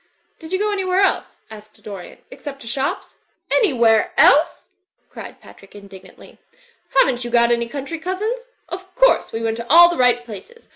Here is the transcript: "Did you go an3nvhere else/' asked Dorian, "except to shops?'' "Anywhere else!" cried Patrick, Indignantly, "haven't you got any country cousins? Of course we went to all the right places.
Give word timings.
"Did 0.39 0.51
you 0.51 0.57
go 0.57 0.69
an3nvhere 0.75 1.03
else/' 1.03 1.41
asked 1.51 1.83
Dorian, 1.83 2.17
"except 2.31 2.59
to 2.61 2.67
shops?'' 2.67 3.17
"Anywhere 3.51 4.13
else!" 4.17 4.69
cried 5.11 5.39
Patrick, 5.39 5.75
Indignantly, 5.75 6.39
"haven't 6.97 7.23
you 7.23 7.29
got 7.29 7.51
any 7.51 7.69
country 7.69 7.99
cousins? 7.99 8.47
Of 8.67 8.95
course 8.95 9.31
we 9.31 9.43
went 9.43 9.57
to 9.57 9.69
all 9.69 9.89
the 9.89 9.97
right 9.97 10.25
places. 10.25 10.69